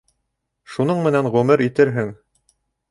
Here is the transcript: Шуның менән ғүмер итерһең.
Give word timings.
Шуның 0.75 1.03
менән 1.09 1.31
ғүмер 1.37 1.67
итерһең. 1.71 2.13